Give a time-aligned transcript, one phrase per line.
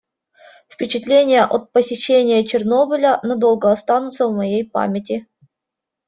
[0.67, 5.27] Впечатления от посещения Чернобыля надолго останутся в моей памяти.